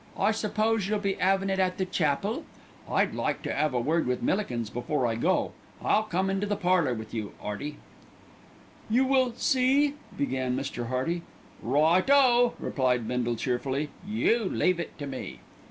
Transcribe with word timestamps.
I 0.17 0.31
suppose 0.31 0.87
you'll 0.87 0.97
be 0.97 1.21
'avin' 1.21 1.51
it 1.51 1.59
at 1.59 1.77
the 1.77 1.85
chapel? 1.85 2.43
I'd 2.89 3.13
like 3.13 3.43
to 3.43 3.55
'ave 3.55 3.77
a 3.77 3.79
word 3.79 4.07
with 4.07 4.23
Millikins 4.23 4.71
before 4.71 5.05
I 5.05 5.13
go. 5.13 5.51
I'll 5.79 6.01
come 6.05 6.27
into 6.27 6.47
the 6.47 6.55
parlour 6.55 6.95
with 6.95 7.13
you, 7.13 7.33
'Earty." 7.39 7.77
"You 8.89 9.05
will 9.05 9.33
see" 9.35 9.93
began 10.17 10.55
Mr. 10.57 10.87
Hearty. 10.87 11.21
"Right 11.61 12.09
o!" 12.09 12.55
replied 12.57 13.07
Bindle 13.07 13.35
cheerfully. 13.35 13.89
"You 14.03 14.45
leave 14.45 14.79
it 14.79 14.97
to 14.97 15.05
me." 15.05 15.41